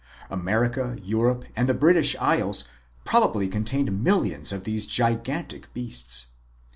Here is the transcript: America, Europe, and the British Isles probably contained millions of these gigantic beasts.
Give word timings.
America, 0.31 0.97
Europe, 1.03 1.45
and 1.55 1.69
the 1.69 1.75
British 1.75 2.15
Isles 2.19 2.63
probably 3.05 3.47
contained 3.47 4.01
millions 4.03 4.51
of 4.51 4.63
these 4.63 4.87
gigantic 4.87 5.71
beasts. 5.75 6.25